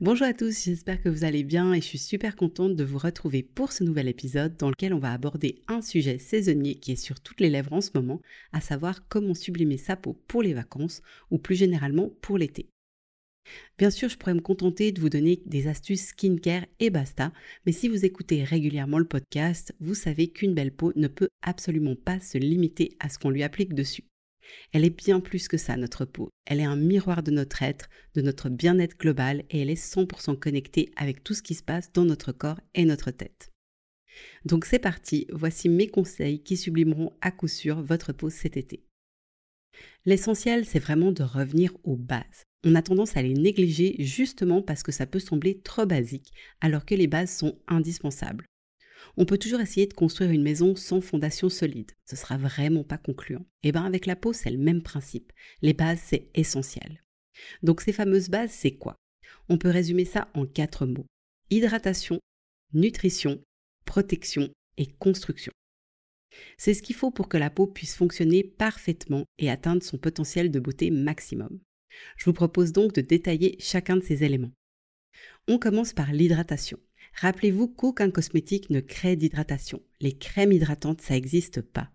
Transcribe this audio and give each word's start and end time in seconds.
Bonjour 0.00 0.28
à 0.28 0.32
tous, 0.32 0.62
j'espère 0.64 1.02
que 1.02 1.08
vous 1.08 1.24
allez 1.24 1.42
bien 1.42 1.72
et 1.74 1.80
je 1.80 1.86
suis 1.86 1.98
super 1.98 2.36
contente 2.36 2.76
de 2.76 2.84
vous 2.84 2.98
retrouver 2.98 3.42
pour 3.42 3.72
ce 3.72 3.82
nouvel 3.82 4.06
épisode 4.06 4.56
dans 4.56 4.70
lequel 4.70 4.94
on 4.94 5.00
va 5.00 5.12
aborder 5.12 5.60
un 5.66 5.82
sujet 5.82 6.18
saisonnier 6.18 6.76
qui 6.76 6.92
est 6.92 6.96
sur 6.96 7.18
toutes 7.18 7.40
les 7.40 7.50
lèvres 7.50 7.72
en 7.72 7.80
ce 7.80 7.90
moment, 7.94 8.22
à 8.52 8.60
savoir 8.60 9.08
comment 9.08 9.34
sublimer 9.34 9.76
sa 9.76 9.96
peau 9.96 10.16
pour 10.28 10.44
les 10.44 10.54
vacances 10.54 11.02
ou 11.32 11.38
plus 11.38 11.56
généralement 11.56 12.10
pour 12.20 12.38
l'été. 12.38 12.68
Bien 13.76 13.90
sûr, 13.90 14.08
je 14.08 14.16
pourrais 14.16 14.34
me 14.34 14.40
contenter 14.40 14.92
de 14.92 15.00
vous 15.00 15.10
donner 15.10 15.42
des 15.46 15.66
astuces 15.66 16.10
skincare 16.10 16.66
et 16.78 16.90
basta, 16.90 17.32
mais 17.66 17.72
si 17.72 17.88
vous 17.88 18.04
écoutez 18.04 18.44
régulièrement 18.44 19.00
le 19.00 19.04
podcast, 19.04 19.74
vous 19.80 19.96
savez 19.96 20.28
qu'une 20.28 20.54
belle 20.54 20.72
peau 20.72 20.92
ne 20.94 21.08
peut 21.08 21.30
absolument 21.42 21.96
pas 21.96 22.20
se 22.20 22.38
limiter 22.38 22.96
à 23.00 23.08
ce 23.08 23.18
qu'on 23.18 23.30
lui 23.30 23.42
applique 23.42 23.74
dessus. 23.74 24.04
Elle 24.72 24.84
est 24.84 24.96
bien 24.96 25.20
plus 25.20 25.48
que 25.48 25.56
ça, 25.56 25.76
notre 25.76 26.04
peau. 26.04 26.30
Elle 26.46 26.60
est 26.60 26.64
un 26.64 26.76
miroir 26.76 27.22
de 27.22 27.30
notre 27.30 27.62
être, 27.62 27.88
de 28.14 28.22
notre 28.22 28.48
bien-être 28.48 28.98
global 28.98 29.44
et 29.50 29.60
elle 29.60 29.70
est 29.70 29.82
100% 29.82 30.38
connectée 30.38 30.90
avec 30.96 31.24
tout 31.24 31.34
ce 31.34 31.42
qui 31.42 31.54
se 31.54 31.62
passe 31.62 31.92
dans 31.92 32.04
notre 32.04 32.32
corps 32.32 32.60
et 32.74 32.84
notre 32.84 33.10
tête. 33.10 33.50
Donc 34.44 34.64
c'est 34.64 34.78
parti, 34.78 35.26
voici 35.32 35.68
mes 35.68 35.88
conseils 35.88 36.42
qui 36.42 36.56
sublimeront 36.56 37.12
à 37.20 37.30
coup 37.30 37.48
sûr 37.48 37.82
votre 37.82 38.12
peau 38.12 38.30
cet 38.30 38.56
été. 38.56 38.84
L'essentiel, 40.06 40.64
c'est 40.64 40.78
vraiment 40.78 41.12
de 41.12 41.22
revenir 41.22 41.72
aux 41.84 41.96
bases. 41.96 42.44
On 42.64 42.74
a 42.74 42.82
tendance 42.82 43.16
à 43.16 43.22
les 43.22 43.34
négliger 43.34 43.94
justement 43.98 44.62
parce 44.62 44.82
que 44.82 44.92
ça 44.92 45.06
peut 45.06 45.20
sembler 45.20 45.60
trop 45.60 45.86
basique, 45.86 46.32
alors 46.60 46.84
que 46.84 46.94
les 46.94 47.06
bases 47.06 47.36
sont 47.36 47.58
indispensables. 47.68 48.46
On 49.20 49.26
peut 49.26 49.36
toujours 49.36 49.60
essayer 49.60 49.88
de 49.88 49.94
construire 49.94 50.30
une 50.30 50.44
maison 50.44 50.76
sans 50.76 51.00
fondation 51.00 51.48
solide. 51.48 51.90
Ce 52.04 52.14
sera 52.14 52.38
vraiment 52.38 52.84
pas 52.84 52.98
concluant. 52.98 53.44
Et 53.64 53.70
eh 53.70 53.72
bien 53.72 53.84
avec 53.84 54.06
la 54.06 54.14
peau, 54.14 54.32
c'est 54.32 54.48
le 54.48 54.58
même 54.58 54.80
principe. 54.80 55.32
Les 55.60 55.72
bases, 55.72 56.00
c'est 56.04 56.30
essentiel. 56.36 57.02
Donc 57.64 57.80
ces 57.80 57.92
fameuses 57.92 58.28
bases, 58.28 58.52
c'est 58.52 58.76
quoi? 58.76 58.94
On 59.48 59.58
peut 59.58 59.70
résumer 59.70 60.04
ça 60.04 60.28
en 60.34 60.46
quatre 60.46 60.86
mots. 60.86 61.06
Hydratation, 61.50 62.20
nutrition, 62.72 63.42
protection 63.84 64.50
et 64.76 64.86
construction. 64.86 65.52
C'est 66.56 66.74
ce 66.74 66.82
qu'il 66.82 66.94
faut 66.94 67.10
pour 67.10 67.28
que 67.28 67.38
la 67.38 67.50
peau 67.50 67.66
puisse 67.66 67.96
fonctionner 67.96 68.44
parfaitement 68.44 69.24
et 69.38 69.50
atteindre 69.50 69.82
son 69.82 69.98
potentiel 69.98 70.52
de 70.52 70.60
beauté 70.60 70.92
maximum. 70.92 71.58
Je 72.16 72.24
vous 72.24 72.34
propose 72.34 72.70
donc 72.70 72.92
de 72.92 73.00
détailler 73.00 73.56
chacun 73.58 73.96
de 73.96 74.04
ces 74.04 74.22
éléments. 74.22 74.52
On 75.48 75.58
commence 75.58 75.92
par 75.92 76.12
l'hydratation. 76.12 76.78
Rappelez-vous 77.20 77.66
qu'aucun 77.66 78.12
cosmétique 78.12 78.70
ne 78.70 78.78
crée 78.78 79.16
d'hydratation. 79.16 79.82
Les 80.00 80.12
crèmes 80.12 80.52
hydratantes, 80.52 81.00
ça 81.00 81.14
n'existe 81.14 81.60
pas. 81.60 81.90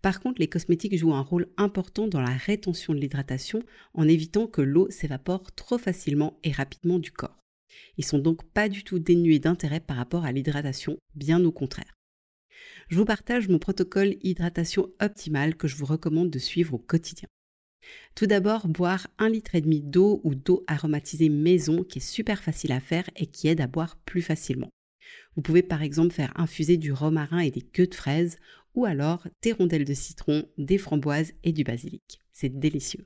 Par 0.00 0.18
contre, 0.18 0.40
les 0.40 0.48
cosmétiques 0.48 0.96
jouent 0.96 1.12
un 1.12 1.20
rôle 1.20 1.48
important 1.58 2.08
dans 2.08 2.22
la 2.22 2.30
rétention 2.32 2.94
de 2.94 2.98
l'hydratation 2.98 3.62
en 3.92 4.08
évitant 4.08 4.46
que 4.46 4.62
l'eau 4.62 4.90
s'évapore 4.90 5.52
trop 5.52 5.76
facilement 5.76 6.38
et 6.42 6.52
rapidement 6.52 6.98
du 6.98 7.12
corps. 7.12 7.38
Ils 7.98 8.04
sont 8.04 8.18
donc 8.18 8.44
pas 8.44 8.70
du 8.70 8.82
tout 8.82 8.98
dénués 8.98 9.38
d'intérêt 9.38 9.80
par 9.80 9.98
rapport 9.98 10.24
à 10.24 10.32
l'hydratation, 10.32 10.96
bien 11.14 11.44
au 11.44 11.52
contraire. 11.52 11.92
Je 12.88 12.96
vous 12.96 13.04
partage 13.04 13.48
mon 13.48 13.58
protocole 13.58 14.16
hydratation 14.22 14.88
optimale 15.00 15.54
que 15.54 15.68
je 15.68 15.76
vous 15.76 15.86
recommande 15.86 16.30
de 16.30 16.38
suivre 16.38 16.74
au 16.74 16.78
quotidien. 16.78 17.28
Tout 18.14 18.26
d'abord, 18.26 18.68
boire 18.68 19.08
un 19.18 19.28
litre 19.28 19.54
et 19.54 19.60
demi 19.60 19.80
d'eau 19.80 20.20
ou 20.24 20.34
d'eau 20.34 20.64
aromatisée 20.66 21.28
maison 21.28 21.82
qui 21.84 21.98
est 21.98 22.02
super 22.02 22.42
facile 22.42 22.72
à 22.72 22.80
faire 22.80 23.08
et 23.16 23.26
qui 23.26 23.48
aide 23.48 23.60
à 23.60 23.66
boire 23.66 23.96
plus 24.04 24.22
facilement. 24.22 24.70
Vous 25.34 25.42
pouvez 25.42 25.62
par 25.62 25.82
exemple 25.82 26.14
faire 26.14 26.32
infuser 26.36 26.76
du 26.76 26.92
romarin 26.92 27.40
et 27.40 27.50
des 27.50 27.62
queues 27.62 27.86
de 27.86 27.94
fraises 27.94 28.38
ou 28.74 28.84
alors 28.84 29.26
des 29.42 29.52
rondelles 29.52 29.84
de 29.84 29.94
citron, 29.94 30.44
des 30.58 30.78
framboises 30.78 31.32
et 31.44 31.52
du 31.52 31.64
basilic. 31.64 32.20
C'est 32.32 32.58
délicieux. 32.58 33.04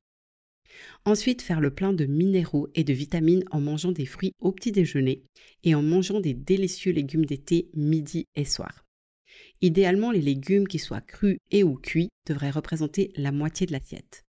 Ensuite, 1.04 1.42
faire 1.42 1.60
le 1.60 1.70
plein 1.70 1.92
de 1.92 2.04
minéraux 2.04 2.68
et 2.74 2.84
de 2.84 2.92
vitamines 2.92 3.44
en 3.50 3.60
mangeant 3.60 3.92
des 3.92 4.06
fruits 4.06 4.32
au 4.40 4.52
petit 4.52 4.72
déjeuner 4.72 5.22
et 5.64 5.74
en 5.74 5.82
mangeant 5.82 6.20
des 6.20 6.34
délicieux 6.34 6.92
légumes 6.92 7.24
d'été 7.24 7.70
midi 7.74 8.26
et 8.34 8.44
soir. 8.44 8.84
Idéalement, 9.62 10.10
les 10.10 10.20
légumes 10.20 10.68
qui 10.68 10.78
soient 10.78 11.00
crus 11.00 11.38
et 11.50 11.64
ou 11.64 11.76
cuits 11.76 12.08
devraient 12.26 12.50
représenter 12.50 13.12
la 13.16 13.32
moitié 13.32 13.66
de 13.66 13.72
l'assiette. 13.72 14.25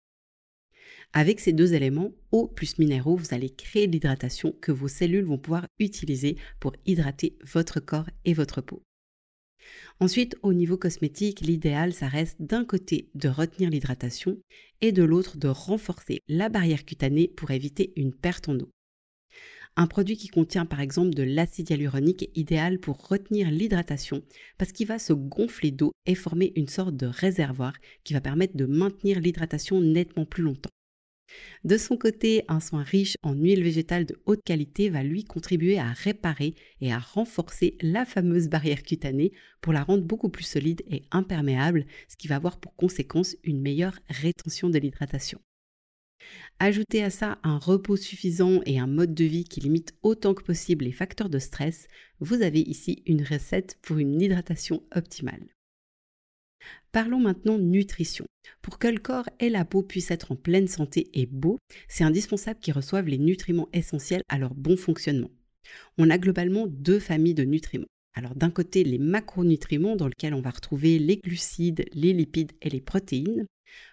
Avec 1.14 1.42
ces 1.42 1.52
deux 1.52 1.74
éléments, 1.74 2.12
eau 2.32 2.48
plus 2.48 2.78
minéraux, 2.80 3.18
vous 3.18 3.34
allez 3.34 3.50
créer 3.50 3.86
l'hydratation 3.86 4.56
que 4.62 4.72
vos 4.72 4.88
cellules 4.88 5.26
vont 5.26 5.38
pouvoir 5.38 5.68
utiliser 5.78 6.38
pour 6.62 6.74
hydrater 6.86 7.38
votre 7.44 7.82
corps 7.82 8.10
et 8.24 8.34
votre 8.34 8.62
peau. 8.62 8.82
Ensuite, 10.00 10.38
au 10.42 10.54
niveau 10.54 10.78
cosmétique, 10.78 11.42
l'idéal, 11.42 11.94
ça 11.94 12.08
reste 12.08 12.42
d'un 12.42 12.64
côté 12.64 13.10
de 13.14 13.28
retenir 13.28 13.70
l'hydratation 13.70 14.38
et 14.80 14.94
de 14.94 15.04
l'autre 15.04 15.38
de 15.38 15.50
renforcer 15.50 16.20
la 16.30 16.50
barrière 16.50 16.86
cutanée 16.86 17.28
pour 17.28 17.52
éviter 17.52 17.92
une 17.98 18.14
perte 18.14 18.48
en 18.48 18.58
eau. 18.58 18.72
Un 19.76 19.88
produit 19.88 20.18
qui 20.18 20.28
contient 20.28 20.66
par 20.66 20.80
exemple 20.80 21.14
de 21.14 21.24
l'acide 21.24 21.70
hyaluronique 21.70 22.24
est 22.24 22.38
idéal 22.38 22.80
pour 22.80 23.08
retenir 23.08 23.50
l'hydratation 23.52 24.22
parce 24.58 24.72
qu'il 24.72 24.88
va 24.88 25.00
se 25.00 25.14
gonfler 25.14 25.72
d'eau 25.72 25.92
et 26.06 26.16
former 26.16 26.52
une 26.56 26.68
sorte 26.68 26.96
de 26.96 27.06
réservoir 27.06 27.74
qui 28.04 28.14
va 28.14 28.22
permettre 28.22 28.58
de 28.58 28.66
maintenir 28.66 29.20
l'hydratation 29.20 29.80
nettement 29.80 30.26
plus 30.26 30.44
longtemps. 30.44 30.72
De 31.64 31.78
son 31.78 31.98
côté, 31.98 32.44
un 32.48 32.60
soin 32.60 32.84
riche 32.84 33.18
en 33.22 33.34
huile 33.34 33.64
végétale 33.64 34.06
de 34.06 34.20
haute 34.26 34.44
qualité 34.44 34.90
va 34.90 35.04
lui 35.04 35.24
contribuer 35.24 35.78
à 35.78 35.92
réparer 35.92 36.56
et 36.82 36.92
à 36.92 37.00
renforcer 37.00 37.78
la 37.82 38.06
fameuse 38.06 38.48
barrière 38.50 38.84
cutanée 38.84 39.32
pour 39.62 39.74
la 39.74 39.84
rendre 39.84 40.04
beaucoup 40.04 40.30
plus 40.30 40.44
solide 40.44 40.82
et 40.90 41.04
imperméable, 41.12 41.86
ce 42.08 42.16
qui 42.16 42.28
va 42.28 42.36
avoir 42.36 42.60
pour 42.60 42.76
conséquence 42.76 43.36
une 43.44 43.62
meilleure 43.62 44.00
rétention 44.10 44.70
de 44.70 44.80
l'hydratation. 44.80 45.40
Ajoutez 46.60 47.04
à 47.04 47.10
ça 47.10 47.40
un 47.44 47.58
repos 47.58 47.98
suffisant 47.98 48.62
et 48.66 48.80
un 48.80 48.88
mode 48.88 49.14
de 49.14 49.26
vie 49.26 49.44
qui 49.44 49.60
limite 49.60 49.94
autant 50.04 50.34
que 50.34 50.44
possible 50.44 50.86
les 50.86 50.92
facteurs 50.92 51.30
de 51.30 51.40
stress, 51.40 51.88
vous 52.20 52.42
avez 52.42 52.60
ici 52.60 53.02
une 53.06 53.24
recette 53.24 53.78
pour 53.82 53.98
une 53.98 54.22
hydratation 54.22 54.84
optimale. 54.96 55.48
Parlons 56.92 57.20
maintenant 57.20 57.58
nutrition. 57.58 58.26
Pour 58.62 58.80
que 58.80 58.88
le 58.88 59.00
corps 59.00 59.30
et 59.40 59.50
la 59.50 59.66
peau 59.66 59.82
puissent 59.82 60.12
être 60.12 60.32
en 60.32 60.36
pleine 60.36 60.68
santé 60.68 61.10
et 61.14 61.26
beau, 61.26 61.58
c'est 61.88 62.04
indispensable 62.04 62.60
qu'ils 62.60 62.74
reçoivent 62.74 63.08
les 63.08 63.18
nutriments 63.18 63.70
essentiels 63.74 64.24
à 64.30 64.38
leur 64.38 64.54
bon 64.54 64.78
fonctionnement. 64.78 65.32
On 65.98 66.10
a 66.10 66.18
globalement 66.18 66.68
deux 66.68 67.00
familles 67.00 67.34
de 67.34 67.44
nutriments. 67.44 67.88
Alors 68.14 68.36
d'un 68.36 68.50
côté, 68.50 68.84
les 68.84 68.98
macronutriments 68.98 69.96
dans 69.96 70.08
lesquels 70.08 70.34
on 70.34 70.42
va 70.42 70.50
retrouver 70.50 71.00
les 71.00 71.18
glucides, 71.18 71.86
les 71.94 72.14
lipides 72.14 72.52
et 72.62 72.70
les 72.70 72.82
protéines. 72.82 73.46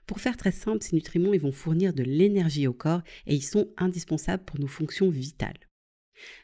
Pour 0.06 0.20
faire 0.20 0.36
très 0.36 0.50
simple, 0.50 0.82
ces 0.82 0.96
nutriments 0.96 1.34
ils 1.34 1.40
vont 1.40 1.52
fournir 1.52 1.92
de 1.92 2.02
l'énergie 2.02 2.66
au 2.66 2.72
corps 2.72 3.02
et 3.26 3.34
ils 3.34 3.44
sont 3.44 3.68
indispensables 3.76 4.44
pour 4.44 4.58
nos 4.58 4.66
fonctions 4.66 5.08
vitales. 5.08 5.67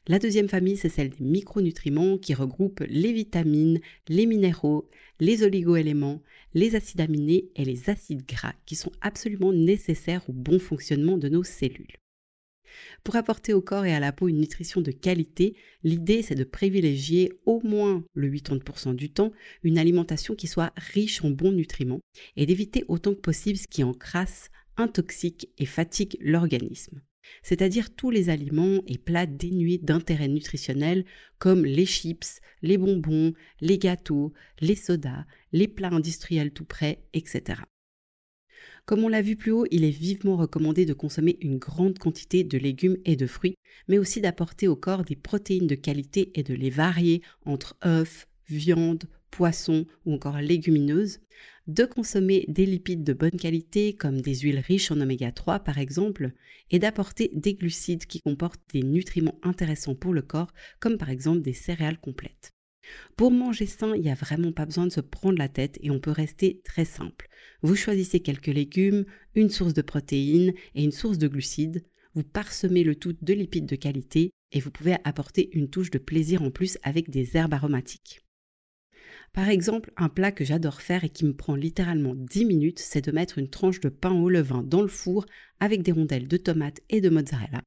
La 0.06 0.18
deuxième 0.18 0.48
famille, 0.48 0.76
c'est 0.76 0.88
celle 0.88 1.10
des 1.10 1.24
micronutriments 1.24 2.18
qui 2.18 2.34
regroupent 2.34 2.84
les 2.88 3.12
vitamines, 3.12 3.80
les 4.08 4.26
minéraux, 4.26 4.88
les 5.20 5.42
oligoéléments, 5.42 6.22
les 6.54 6.76
acides 6.76 7.00
aminés 7.00 7.50
et 7.56 7.64
les 7.64 7.90
acides 7.90 8.26
gras 8.26 8.54
qui 8.66 8.76
sont 8.76 8.92
absolument 9.00 9.52
nécessaires 9.52 10.28
au 10.28 10.32
bon 10.32 10.58
fonctionnement 10.58 11.18
de 11.18 11.28
nos 11.28 11.44
cellules. 11.44 11.96
Pour 13.04 13.16
apporter 13.16 13.52
au 13.52 13.60
corps 13.60 13.84
et 13.84 13.94
à 13.94 14.00
la 14.00 14.12
peau 14.12 14.28
une 14.28 14.40
nutrition 14.40 14.80
de 14.80 14.90
qualité, 14.90 15.54
l'idée 15.82 16.22
c'est 16.22 16.34
de 16.34 16.44
privilégier 16.44 17.32
au 17.46 17.60
moins 17.62 18.04
le 18.14 18.30
80% 18.30 18.94
du 18.94 19.10
temps 19.10 19.32
une 19.62 19.78
alimentation 19.78 20.34
qui 20.34 20.46
soit 20.46 20.72
riche 20.76 21.24
en 21.24 21.30
bons 21.30 21.52
nutriments 21.52 22.00
et 22.36 22.46
d'éviter 22.46 22.84
autant 22.88 23.14
que 23.14 23.20
possible 23.20 23.58
ce 23.58 23.68
qui 23.68 23.84
encrasse, 23.84 24.50
intoxique 24.76 25.48
et 25.58 25.66
fatigue 25.66 26.16
l'organisme 26.20 27.00
c'est-à-dire 27.42 27.94
tous 27.94 28.10
les 28.10 28.30
aliments 28.30 28.82
et 28.86 28.98
plats 28.98 29.26
dénués 29.26 29.78
d'intérêt 29.78 30.28
nutritionnel 30.28 31.04
comme 31.38 31.64
les 31.64 31.86
chips, 31.86 32.40
les 32.62 32.78
bonbons, 32.78 33.32
les 33.60 33.78
gâteaux, 33.78 34.32
les 34.60 34.76
sodas, 34.76 35.24
les 35.52 35.68
plats 35.68 35.92
industriels 35.92 36.52
tout 36.52 36.64
prêts, 36.64 37.04
etc. 37.12 37.62
Comme 38.86 39.02
on 39.02 39.08
l'a 39.08 39.22
vu 39.22 39.36
plus 39.36 39.50
haut, 39.50 39.66
il 39.70 39.84
est 39.84 39.90
vivement 39.90 40.36
recommandé 40.36 40.84
de 40.84 40.92
consommer 40.92 41.38
une 41.40 41.58
grande 41.58 41.98
quantité 41.98 42.44
de 42.44 42.58
légumes 42.58 42.98
et 43.06 43.16
de 43.16 43.26
fruits, 43.26 43.56
mais 43.88 43.98
aussi 43.98 44.20
d'apporter 44.20 44.68
au 44.68 44.76
corps 44.76 45.04
des 45.04 45.16
protéines 45.16 45.66
de 45.66 45.74
qualité 45.74 46.32
et 46.34 46.42
de 46.42 46.54
les 46.54 46.70
varier 46.70 47.22
entre 47.46 47.76
œufs, 47.84 48.26
viande, 48.48 49.04
poissons 49.30 49.86
ou 50.04 50.14
encore 50.14 50.38
légumineuses, 50.38 51.20
de 51.66 51.84
consommer 51.84 52.44
des 52.48 52.66
lipides 52.66 53.04
de 53.04 53.12
bonne 53.12 53.38
qualité 53.38 53.94
comme 53.94 54.20
des 54.20 54.34
huiles 54.36 54.60
riches 54.60 54.90
en 54.90 55.00
oméga 55.00 55.32
3 55.32 55.60
par 55.60 55.78
exemple, 55.78 56.32
et 56.70 56.78
d'apporter 56.78 57.30
des 57.34 57.54
glucides 57.54 58.06
qui 58.06 58.20
comportent 58.20 58.62
des 58.72 58.82
nutriments 58.82 59.38
intéressants 59.42 59.94
pour 59.94 60.12
le 60.12 60.22
corps 60.22 60.52
comme 60.80 60.98
par 60.98 61.10
exemple 61.10 61.42
des 61.42 61.52
céréales 61.52 62.00
complètes. 62.00 62.52
Pour 63.16 63.30
manger 63.30 63.66
sain, 63.66 63.94
il 63.96 64.02
n'y 64.02 64.10
a 64.10 64.14
vraiment 64.14 64.52
pas 64.52 64.66
besoin 64.66 64.86
de 64.86 64.92
se 64.92 65.00
prendre 65.00 65.38
la 65.38 65.48
tête 65.48 65.78
et 65.80 65.90
on 65.90 66.00
peut 66.00 66.10
rester 66.10 66.60
très 66.64 66.84
simple. 66.84 67.28
Vous 67.62 67.76
choisissez 67.76 68.20
quelques 68.20 68.46
légumes, 68.48 69.04
une 69.34 69.48
source 69.48 69.74
de 69.74 69.82
protéines 69.82 70.52
et 70.74 70.84
une 70.84 70.92
source 70.92 71.18
de 71.18 71.28
glucides, 71.28 71.84
vous 72.14 72.22
parsemez 72.22 72.84
le 72.84 72.94
tout 72.94 73.16
de 73.20 73.32
lipides 73.32 73.66
de 73.66 73.76
qualité 73.76 74.30
et 74.52 74.60
vous 74.60 74.70
pouvez 74.70 74.96
apporter 75.04 75.50
une 75.56 75.68
touche 75.68 75.90
de 75.90 75.98
plaisir 75.98 76.42
en 76.42 76.50
plus 76.50 76.78
avec 76.82 77.10
des 77.10 77.36
herbes 77.36 77.54
aromatiques. 77.54 78.23
Par 79.34 79.48
exemple, 79.48 79.92
un 79.96 80.08
plat 80.08 80.30
que 80.30 80.44
j'adore 80.44 80.80
faire 80.80 81.02
et 81.02 81.08
qui 81.08 81.24
me 81.24 81.34
prend 81.34 81.56
littéralement 81.56 82.14
10 82.14 82.44
minutes, 82.44 82.78
c'est 82.78 83.04
de 83.04 83.10
mettre 83.10 83.38
une 83.38 83.50
tranche 83.50 83.80
de 83.80 83.88
pain 83.88 84.12
au 84.12 84.30
levain 84.30 84.62
dans 84.62 84.80
le 84.80 84.88
four 84.88 85.26
avec 85.58 85.82
des 85.82 85.90
rondelles 85.90 86.28
de 86.28 86.36
tomates 86.36 86.80
et 86.88 87.00
de 87.00 87.10
mozzarella. 87.10 87.60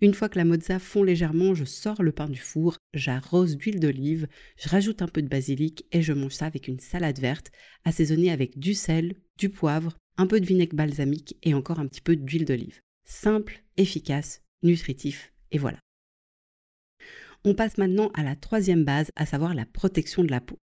Une 0.00 0.12
fois 0.12 0.28
que 0.28 0.38
la 0.38 0.44
mozza 0.44 0.80
fond 0.80 1.04
légèrement, 1.04 1.54
je 1.54 1.64
sors 1.64 2.02
le 2.02 2.10
pain 2.10 2.28
du 2.28 2.40
four, 2.40 2.78
j'arrose 2.94 3.56
d'huile 3.56 3.78
d'olive, 3.78 4.26
je 4.56 4.68
rajoute 4.68 5.00
un 5.00 5.06
peu 5.06 5.22
de 5.22 5.28
basilic 5.28 5.86
et 5.92 6.02
je 6.02 6.12
mange 6.12 6.32
ça 6.32 6.46
avec 6.46 6.66
une 6.66 6.80
salade 6.80 7.20
verte, 7.20 7.52
assaisonnée 7.84 8.32
avec 8.32 8.58
du 8.58 8.74
sel, 8.74 9.14
du 9.38 9.50
poivre, 9.50 9.96
un 10.16 10.26
peu 10.26 10.40
de 10.40 10.46
vinaigre 10.46 10.74
balsamique 10.74 11.36
et 11.44 11.54
encore 11.54 11.78
un 11.78 11.86
petit 11.86 12.00
peu 12.00 12.16
d'huile 12.16 12.44
d'olive. 12.44 12.80
Simple, 13.04 13.62
efficace, 13.76 14.42
nutritif, 14.64 15.32
et 15.52 15.58
voilà. 15.58 15.78
On 17.44 17.54
passe 17.54 17.78
maintenant 17.78 18.10
à 18.14 18.24
la 18.24 18.34
troisième 18.34 18.84
base, 18.84 19.12
à 19.14 19.26
savoir 19.26 19.54
la 19.54 19.64
protection 19.64 20.24
de 20.24 20.30
la 20.30 20.40
peau. 20.40 20.58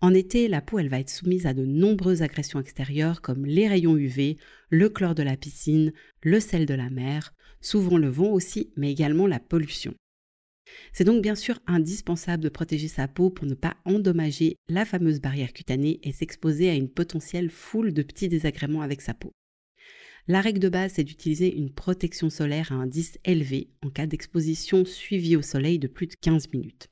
En 0.00 0.14
été, 0.14 0.48
la 0.48 0.60
peau 0.60 0.78
elle 0.78 0.88
va 0.88 1.00
être 1.00 1.10
soumise 1.10 1.46
à 1.46 1.54
de 1.54 1.64
nombreuses 1.64 2.22
agressions 2.22 2.60
extérieures 2.60 3.20
comme 3.20 3.46
les 3.46 3.68
rayons 3.68 3.96
UV, 3.96 4.36
le 4.68 4.88
chlore 4.88 5.14
de 5.14 5.22
la 5.22 5.36
piscine, 5.36 5.92
le 6.22 6.40
sel 6.40 6.66
de 6.66 6.74
la 6.74 6.90
mer, 6.90 7.34
souvent 7.60 7.98
le 7.98 8.08
vent 8.08 8.30
aussi, 8.30 8.72
mais 8.76 8.90
également 8.90 9.26
la 9.26 9.40
pollution. 9.40 9.94
C'est 10.92 11.04
donc 11.04 11.22
bien 11.22 11.34
sûr 11.34 11.58
indispensable 11.66 12.42
de 12.42 12.48
protéger 12.48 12.88
sa 12.88 13.08
peau 13.08 13.30
pour 13.30 13.46
ne 13.46 13.54
pas 13.54 13.76
endommager 13.84 14.56
la 14.68 14.84
fameuse 14.84 15.20
barrière 15.20 15.52
cutanée 15.52 16.00
et 16.02 16.12
s'exposer 16.12 16.70
à 16.70 16.74
une 16.74 16.88
potentielle 16.88 17.50
foule 17.50 17.92
de 17.92 18.02
petits 18.02 18.28
désagréments 18.28 18.82
avec 18.82 19.00
sa 19.00 19.14
peau. 19.14 19.32
La 20.28 20.40
règle 20.40 20.60
de 20.60 20.68
base, 20.68 20.92
c'est 20.94 21.04
d'utiliser 21.04 21.56
une 21.56 21.72
protection 21.72 22.30
solaire 22.30 22.72
à 22.72 22.76
indice 22.76 23.18
élevé 23.24 23.70
en 23.82 23.90
cas 23.90 24.06
d'exposition 24.06 24.84
suivie 24.84 25.36
au 25.36 25.42
soleil 25.42 25.78
de 25.78 25.88
plus 25.88 26.06
de 26.06 26.14
15 26.20 26.52
minutes. 26.52 26.88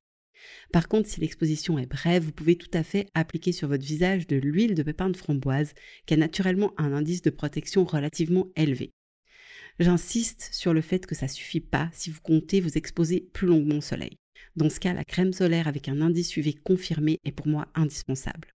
Par 0.72 0.88
contre, 0.88 1.08
si 1.08 1.20
l'exposition 1.20 1.78
est 1.78 1.86
brève, 1.86 2.24
vous 2.24 2.32
pouvez 2.32 2.56
tout 2.56 2.70
à 2.72 2.82
fait 2.82 3.08
appliquer 3.14 3.52
sur 3.52 3.68
votre 3.68 3.84
visage 3.84 4.26
de 4.26 4.36
l'huile 4.36 4.74
de 4.74 4.82
pépin 4.82 5.10
de 5.10 5.16
framboise 5.16 5.74
qui 6.06 6.14
a 6.14 6.16
naturellement 6.16 6.72
un 6.76 6.92
indice 6.92 7.22
de 7.22 7.30
protection 7.30 7.84
relativement 7.84 8.48
élevé. 8.56 8.92
J'insiste 9.78 10.50
sur 10.52 10.74
le 10.74 10.80
fait 10.80 11.06
que 11.06 11.14
ça 11.14 11.28
suffit 11.28 11.60
pas 11.60 11.88
si 11.92 12.10
vous 12.10 12.20
comptez 12.20 12.60
vous 12.60 12.76
exposer 12.76 13.28
plus 13.32 13.46
longuement 13.46 13.78
au 13.78 13.82
soleil. 13.82 14.16
Dans 14.56 14.70
ce 14.70 14.80
cas, 14.80 14.92
la 14.92 15.04
crème 15.04 15.32
solaire 15.32 15.68
avec 15.68 15.88
un 15.88 16.00
indice 16.00 16.36
UV 16.36 16.54
confirmé 16.54 17.18
est 17.24 17.32
pour 17.32 17.46
moi 17.46 17.68
indispensable. 17.74 18.54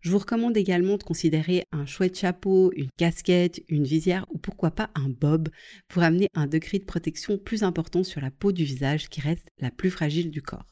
Je 0.00 0.10
vous 0.10 0.18
recommande 0.18 0.56
également 0.56 0.96
de 0.96 1.02
considérer 1.02 1.64
un 1.72 1.84
chouette 1.84 2.16
chapeau, 2.16 2.72
une 2.76 2.90
casquette, 2.96 3.62
une 3.68 3.84
visière 3.84 4.26
ou 4.30 4.38
pourquoi 4.38 4.70
pas 4.70 4.90
un 4.94 5.08
bob 5.08 5.48
pour 5.88 6.02
amener 6.02 6.28
un 6.34 6.46
degré 6.46 6.78
de 6.78 6.84
protection 6.84 7.36
plus 7.36 7.64
important 7.64 8.04
sur 8.04 8.20
la 8.20 8.30
peau 8.30 8.52
du 8.52 8.64
visage 8.64 9.08
qui 9.08 9.20
reste 9.20 9.48
la 9.58 9.72
plus 9.72 9.90
fragile 9.90 10.30
du 10.30 10.40
corps. 10.40 10.66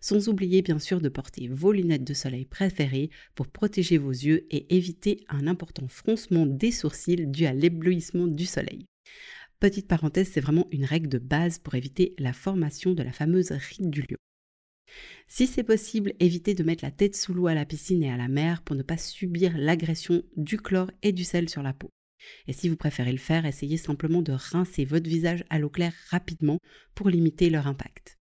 Sans 0.00 0.28
oublier 0.28 0.62
bien 0.62 0.78
sûr 0.78 1.00
de 1.00 1.08
porter 1.08 1.48
vos 1.48 1.72
lunettes 1.72 2.04
de 2.04 2.14
soleil 2.14 2.44
préférées 2.44 3.10
pour 3.34 3.48
protéger 3.48 3.98
vos 3.98 4.10
yeux 4.10 4.46
et 4.50 4.76
éviter 4.76 5.24
un 5.28 5.46
important 5.46 5.88
froncement 5.88 6.46
des 6.46 6.72
sourcils 6.72 7.26
dû 7.26 7.46
à 7.46 7.52
l'éblouissement 7.52 8.26
du 8.26 8.46
soleil. 8.46 8.86
Petite 9.58 9.88
parenthèse, 9.88 10.30
c'est 10.32 10.40
vraiment 10.40 10.66
une 10.70 10.84
règle 10.84 11.08
de 11.08 11.18
base 11.18 11.58
pour 11.58 11.74
éviter 11.74 12.14
la 12.18 12.32
formation 12.32 12.92
de 12.92 13.02
la 13.02 13.12
fameuse 13.12 13.50
ride 13.50 13.90
du 13.90 14.02
lion. 14.02 14.16
Si 15.28 15.46
c'est 15.46 15.62
possible, 15.62 16.14
évitez 16.20 16.54
de 16.54 16.64
mettre 16.64 16.84
la 16.84 16.90
tête 16.90 17.16
sous 17.16 17.34
l'eau 17.34 17.46
à 17.46 17.54
la 17.54 17.64
piscine 17.64 18.02
et 18.02 18.10
à 18.10 18.16
la 18.16 18.28
mer 18.28 18.62
pour 18.62 18.76
ne 18.76 18.82
pas 18.82 18.96
subir 18.96 19.56
l'agression 19.56 20.22
du 20.36 20.56
chlore 20.56 20.90
et 21.02 21.12
du 21.12 21.24
sel 21.24 21.48
sur 21.48 21.62
la 21.62 21.72
peau. 21.72 21.90
Et 22.46 22.52
si 22.52 22.68
vous 22.68 22.76
préférez 22.76 23.12
le 23.12 23.18
faire, 23.18 23.46
essayez 23.46 23.76
simplement 23.76 24.22
de 24.22 24.32
rincer 24.32 24.84
votre 24.84 25.08
visage 25.08 25.44
à 25.50 25.58
l'eau 25.58 25.70
claire 25.70 25.94
rapidement 26.10 26.58
pour 26.94 27.08
limiter 27.08 27.50
leur 27.50 27.66
impact. 27.66 28.18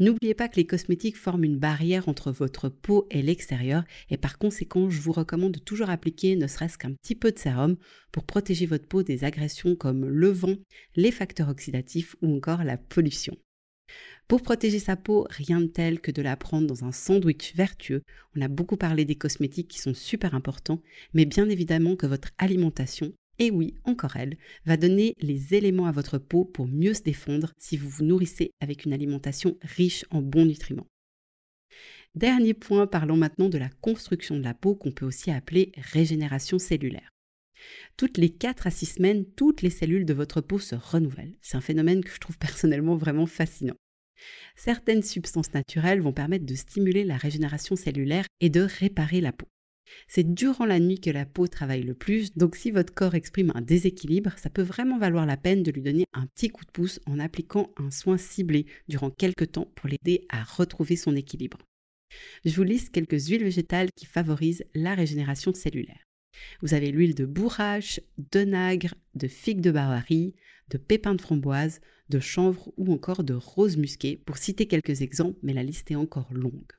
N'oubliez 0.00 0.34
pas 0.34 0.48
que 0.48 0.56
les 0.56 0.66
cosmétiques 0.66 1.16
forment 1.16 1.44
une 1.44 1.58
barrière 1.58 2.08
entre 2.08 2.32
votre 2.32 2.68
peau 2.68 3.06
et 3.12 3.22
l'extérieur 3.22 3.84
et 4.10 4.16
par 4.16 4.38
conséquent, 4.38 4.90
je 4.90 5.00
vous 5.00 5.12
recommande 5.12 5.52
de 5.52 5.60
toujours 5.60 5.88
appliquer 5.88 6.34
ne 6.34 6.48
serait-ce 6.48 6.78
qu'un 6.78 6.94
petit 6.94 7.14
peu 7.14 7.30
de 7.30 7.38
sérum 7.38 7.76
pour 8.10 8.24
protéger 8.24 8.66
votre 8.66 8.88
peau 8.88 9.04
des 9.04 9.22
agressions 9.22 9.76
comme 9.76 10.04
le 10.04 10.30
vent, 10.30 10.56
les 10.96 11.12
facteurs 11.12 11.48
oxydatifs 11.48 12.16
ou 12.22 12.34
encore 12.36 12.64
la 12.64 12.76
pollution. 12.76 13.36
Pour 14.26 14.40
protéger 14.40 14.78
sa 14.78 14.96
peau, 14.96 15.26
rien 15.28 15.60
de 15.60 15.66
tel 15.66 16.00
que 16.00 16.10
de 16.10 16.22
la 16.22 16.36
prendre 16.36 16.66
dans 16.66 16.84
un 16.84 16.92
sandwich 16.92 17.54
vertueux. 17.54 18.02
On 18.34 18.40
a 18.40 18.48
beaucoup 18.48 18.76
parlé 18.76 19.04
des 19.04 19.16
cosmétiques 19.16 19.68
qui 19.68 19.78
sont 19.78 19.94
super 19.94 20.34
importants, 20.34 20.82
mais 21.12 21.26
bien 21.26 21.48
évidemment 21.48 21.94
que 21.94 22.06
votre 22.06 22.30
alimentation, 22.38 23.12
et 23.38 23.50
oui, 23.50 23.74
encore 23.84 24.16
elle, 24.16 24.38
va 24.64 24.76
donner 24.76 25.14
les 25.20 25.54
éléments 25.54 25.86
à 25.86 25.92
votre 25.92 26.18
peau 26.18 26.44
pour 26.44 26.66
mieux 26.66 26.94
se 26.94 27.02
défendre 27.02 27.52
si 27.58 27.76
vous 27.76 27.88
vous 27.88 28.04
nourrissez 28.04 28.50
avec 28.60 28.84
une 28.84 28.92
alimentation 28.92 29.58
riche 29.62 30.04
en 30.10 30.22
bons 30.22 30.46
nutriments. 30.46 30.86
Dernier 32.14 32.54
point, 32.54 32.86
parlons 32.86 33.16
maintenant 33.16 33.48
de 33.48 33.58
la 33.58 33.68
construction 33.68 34.36
de 34.36 34.44
la 34.44 34.54
peau 34.54 34.76
qu'on 34.76 34.92
peut 34.92 35.04
aussi 35.04 35.32
appeler 35.32 35.72
régénération 35.76 36.58
cellulaire. 36.60 37.10
Toutes 37.96 38.18
les 38.18 38.30
4 38.30 38.68
à 38.68 38.70
6 38.70 38.86
semaines, 38.86 39.24
toutes 39.36 39.62
les 39.62 39.70
cellules 39.70 40.04
de 40.04 40.14
votre 40.14 40.40
peau 40.40 40.58
se 40.58 40.76
renouvellent. 40.76 41.36
C'est 41.40 41.56
un 41.56 41.60
phénomène 41.60 42.04
que 42.04 42.12
je 42.12 42.20
trouve 42.20 42.38
personnellement 42.38 42.96
vraiment 42.96 43.26
fascinant. 43.26 43.76
Certaines 44.56 45.02
substances 45.02 45.52
naturelles 45.52 46.00
vont 46.00 46.12
permettre 46.12 46.46
de 46.46 46.54
stimuler 46.54 47.04
la 47.04 47.16
régénération 47.16 47.76
cellulaire 47.76 48.26
et 48.40 48.50
de 48.50 48.60
réparer 48.60 49.20
la 49.20 49.32
peau. 49.32 49.48
C'est 50.08 50.34
durant 50.34 50.64
la 50.64 50.80
nuit 50.80 51.00
que 51.00 51.10
la 51.10 51.26
peau 51.26 51.46
travaille 51.46 51.82
le 51.82 51.94
plus, 51.94 52.34
donc 52.34 52.56
si 52.56 52.70
votre 52.70 52.94
corps 52.94 53.14
exprime 53.14 53.52
un 53.54 53.60
déséquilibre, 53.60 54.32
ça 54.38 54.50
peut 54.50 54.62
vraiment 54.62 54.98
valoir 54.98 55.26
la 55.26 55.36
peine 55.36 55.62
de 55.62 55.70
lui 55.70 55.82
donner 55.82 56.04
un 56.12 56.26
petit 56.26 56.48
coup 56.48 56.64
de 56.64 56.70
pouce 56.70 57.00
en 57.06 57.18
appliquant 57.18 57.70
un 57.76 57.90
soin 57.90 58.18
ciblé 58.18 58.66
durant 58.88 59.10
quelques 59.10 59.52
temps 59.52 59.70
pour 59.74 59.88
l'aider 59.88 60.26
à 60.30 60.42
retrouver 60.42 60.96
son 60.96 61.14
équilibre. 61.16 61.58
Je 62.44 62.54
vous 62.54 62.62
liste 62.62 62.92
quelques 62.92 63.28
huiles 63.28 63.44
végétales 63.44 63.90
qui 63.96 64.06
favorisent 64.06 64.64
la 64.74 64.94
régénération 64.94 65.52
cellulaire. 65.52 66.04
Vous 66.62 66.74
avez 66.74 66.90
l'huile 66.90 67.14
de 67.14 67.26
bourrache, 67.26 68.00
de 68.32 68.40
nagre, 68.40 68.94
de 69.14 69.28
figue 69.28 69.60
de 69.60 69.70
Bavarie, 69.70 70.34
de 70.70 70.78
pépins 70.78 71.14
de 71.14 71.20
framboise, 71.20 71.80
de 72.08 72.20
chanvre 72.20 72.72
ou 72.76 72.92
encore 72.92 73.24
de 73.24 73.34
rose 73.34 73.76
musquée, 73.76 74.16
pour 74.16 74.36
citer 74.36 74.66
quelques 74.66 75.02
exemples, 75.02 75.38
mais 75.42 75.52
la 75.52 75.62
liste 75.62 75.90
est 75.90 75.96
encore 75.96 76.32
longue. 76.32 76.72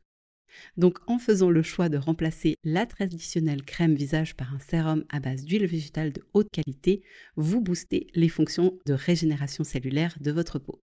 Donc 0.77 0.99
en 1.07 1.19
faisant 1.19 1.49
le 1.49 1.63
choix 1.63 1.89
de 1.89 1.97
remplacer 1.97 2.55
la 2.63 2.85
traditionnelle 2.85 3.63
crème 3.63 3.95
visage 3.95 4.35
par 4.35 4.53
un 4.53 4.59
sérum 4.59 5.03
à 5.09 5.19
base 5.19 5.43
d'huile 5.43 5.65
végétale 5.65 6.13
de 6.13 6.23
haute 6.33 6.49
qualité, 6.51 7.03
vous 7.35 7.61
boostez 7.61 8.07
les 8.13 8.29
fonctions 8.29 8.79
de 8.85 8.93
régénération 8.93 9.63
cellulaire 9.63 10.17
de 10.21 10.31
votre 10.31 10.59
peau. 10.59 10.81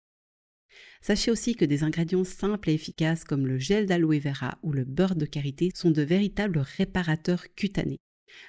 Sachez 1.00 1.30
aussi 1.30 1.54
que 1.54 1.64
des 1.64 1.85
ingrédients 1.85 2.25
simples 2.25 2.71
et 2.71 2.75
efficaces 2.75 3.25
comme 3.25 3.47
le 3.47 3.59
gel 3.59 3.87
d'aloe 3.87 4.21
vera 4.21 4.59
ou 4.62 4.73
le 4.73 4.85
beurre 4.85 5.16
de 5.16 5.26
karité 5.26 5.71
sont 5.75 5.90
de 5.90 6.02
véritables 6.02 6.59
réparateurs 6.59 7.44
cutanés. 7.54 7.99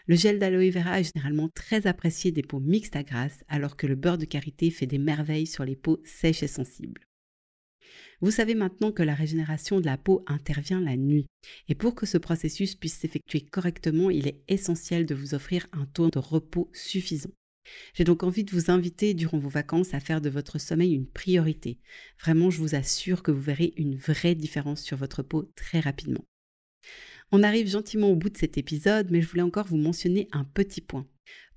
Le 0.07 0.15
gel 0.15 0.39
d'aloe 0.39 0.71
vera 0.71 0.99
est 0.99 1.11
généralement 1.13 1.49
très 1.49 1.87
apprécié 1.87 2.31
des 2.31 2.43
peaux 2.43 2.59
mixtes 2.59 2.95
à 2.95 3.03
grasse, 3.03 3.43
alors 3.47 3.77
que 3.77 3.87
le 3.87 3.95
beurre 3.95 4.17
de 4.17 4.25
karité 4.25 4.69
fait 4.71 4.87
des 4.87 4.97
merveilles 4.97 5.47
sur 5.47 5.65
les 5.65 5.75
peaux 5.75 6.01
sèches 6.03 6.43
et 6.43 6.47
sensibles. 6.47 7.07
Vous 8.21 8.31
savez 8.31 8.55
maintenant 8.55 8.91
que 8.91 9.03
la 9.03 9.15
régénération 9.15 9.81
de 9.81 9.85
la 9.85 9.97
peau 9.97 10.23
intervient 10.27 10.79
la 10.79 10.95
nuit. 10.95 11.25
Et 11.67 11.75
pour 11.75 11.93
que 11.93 12.05
ce 12.05 12.17
processus 12.17 12.75
puisse 12.75 12.95
s'effectuer 12.95 13.41
correctement, 13.41 14.09
il 14.09 14.27
est 14.27 14.41
essentiel 14.47 15.05
de 15.05 15.15
vous 15.15 15.35
offrir 15.35 15.67
un 15.73 15.85
taux 15.85 16.09
de 16.09 16.19
repos 16.19 16.69
suffisant. 16.73 17.31
J'ai 17.93 18.03
donc 18.03 18.23
envie 18.23 18.43
de 18.43 18.51
vous 18.51 18.71
inviter 18.71 19.13
durant 19.13 19.37
vos 19.37 19.49
vacances 19.49 19.93
à 19.93 19.99
faire 19.99 20.21
de 20.21 20.29
votre 20.29 20.59
sommeil 20.59 20.93
une 20.93 21.07
priorité. 21.07 21.79
Vraiment, 22.21 22.49
je 22.49 22.59
vous 22.59 22.75
assure 22.75 23.23
que 23.23 23.31
vous 23.31 23.41
verrez 23.41 23.73
une 23.77 23.95
vraie 23.95 24.35
différence 24.35 24.81
sur 24.81 24.97
votre 24.97 25.23
peau 25.23 25.51
très 25.55 25.79
rapidement. 25.79 26.25
On 27.35 27.41
arrive 27.41 27.67
gentiment 27.67 28.11
au 28.11 28.15
bout 28.15 28.29
de 28.29 28.37
cet 28.37 28.59
épisode, 28.59 29.09
mais 29.09 29.19
je 29.19 29.27
voulais 29.27 29.41
encore 29.41 29.65
vous 29.65 29.75
mentionner 29.75 30.27
un 30.33 30.43
petit 30.43 30.81
point. 30.81 31.07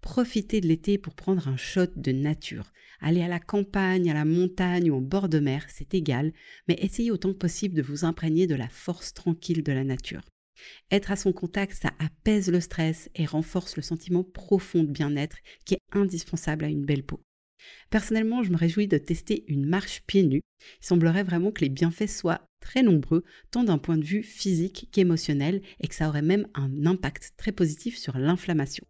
Profitez 0.00 0.62
de 0.62 0.66
l'été 0.66 0.96
pour 0.96 1.14
prendre 1.14 1.48
un 1.48 1.58
shot 1.58 1.88
de 1.96 2.12
nature. 2.12 2.72
Aller 3.02 3.20
à 3.20 3.28
la 3.28 3.40
campagne, 3.40 4.10
à 4.10 4.14
la 4.14 4.24
montagne 4.24 4.90
ou 4.90 4.96
en 4.96 5.02
bord 5.02 5.28
de 5.28 5.38
mer, 5.38 5.66
c'est 5.68 5.92
égal, 5.92 6.32
mais 6.66 6.78
essayez 6.80 7.10
autant 7.10 7.30
que 7.34 7.38
possible 7.38 7.74
de 7.74 7.82
vous 7.82 8.06
imprégner 8.06 8.46
de 8.46 8.54
la 8.54 8.70
force 8.70 9.12
tranquille 9.12 9.62
de 9.62 9.72
la 9.72 9.84
nature. 9.84 10.22
Être 10.90 11.10
à 11.10 11.16
son 11.16 11.34
contact, 11.34 11.74
ça 11.74 11.92
apaise 11.98 12.50
le 12.50 12.60
stress 12.60 13.10
et 13.14 13.26
renforce 13.26 13.76
le 13.76 13.82
sentiment 13.82 14.24
profond 14.24 14.82
de 14.82 14.90
bien-être 14.90 15.36
qui 15.66 15.74
est 15.74 15.82
indispensable 15.92 16.64
à 16.64 16.68
une 16.68 16.86
belle 16.86 17.04
peau. 17.04 17.20
Personnellement, 17.90 18.42
je 18.42 18.50
me 18.50 18.56
réjouis 18.56 18.88
de 18.88 18.98
tester 18.98 19.44
une 19.48 19.66
marche 19.66 20.02
pieds 20.06 20.24
nus. 20.24 20.42
Il 20.82 20.86
semblerait 20.86 21.22
vraiment 21.22 21.50
que 21.50 21.62
les 21.62 21.68
bienfaits 21.68 22.08
soient 22.08 22.48
très 22.60 22.82
nombreux, 22.82 23.24
tant 23.50 23.64
d'un 23.64 23.78
point 23.78 23.98
de 23.98 24.04
vue 24.04 24.22
physique 24.22 24.88
qu'émotionnel, 24.92 25.62
et 25.80 25.88
que 25.88 25.94
ça 25.94 26.08
aurait 26.08 26.22
même 26.22 26.46
un 26.54 26.86
impact 26.86 27.34
très 27.36 27.52
positif 27.52 27.96
sur 27.96 28.18
l'inflammation. 28.18 28.86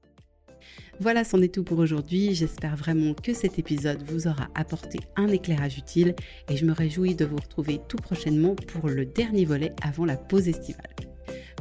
Voilà, 0.98 1.24
c'en 1.24 1.42
est 1.42 1.54
tout 1.54 1.64
pour 1.64 1.78
aujourd'hui. 1.78 2.34
J'espère 2.34 2.76
vraiment 2.76 3.14
que 3.14 3.34
cet 3.34 3.58
épisode 3.58 4.02
vous 4.02 4.26
aura 4.28 4.48
apporté 4.54 4.98
un 5.16 5.28
éclairage 5.28 5.78
utile 5.78 6.14
et 6.48 6.56
je 6.56 6.64
me 6.64 6.72
réjouis 6.72 7.14
de 7.14 7.24
vous 7.24 7.36
retrouver 7.36 7.80
tout 7.88 7.98
prochainement 7.98 8.54
pour 8.54 8.88
le 8.88 9.04
dernier 9.04 9.44
volet 9.44 9.72
avant 9.82 10.04
la 10.04 10.16
pause 10.16 10.48
estivale. 10.48 11.15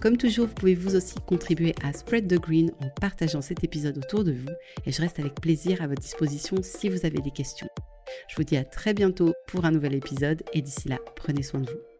Comme 0.06 0.18
toujours, 0.18 0.46
vous 0.46 0.54
pouvez 0.54 0.76
vous 0.76 0.96
aussi 0.96 1.16
contribuer 1.26 1.74
à 1.84 1.92
Spread 1.92 2.28
the 2.28 2.40
Green 2.40 2.70
en 2.80 2.90
partageant 3.02 3.42
cet 3.42 3.64
épisode 3.64 3.98
autour 3.98 4.24
de 4.24 4.34
vous 4.34 4.52
et 4.86 4.92
je 4.92 5.02
reste 5.02 5.18
avec 5.18 5.34
plaisir 5.42 5.82
à 5.82 5.88
votre 5.88 6.00
disposition 6.00 6.58
si 6.62 6.90
vous 6.90 7.08
avez 7.08 7.18
des 7.18 7.32
questions. 7.32 7.70
Je 8.30 8.36
vous 8.36 8.44
dis 8.44 8.56
à 8.56 8.64
très 8.64 8.94
bientôt 8.94 9.34
pour 9.48 9.66
un 9.66 9.72
nouvel 9.72 9.96
épisode 9.96 10.44
et 10.54 10.62
d'ici 10.62 10.90
là, 10.90 11.00
prenez 11.16 11.42
soin 11.42 11.62
de 11.62 11.72
vous. 11.72 11.95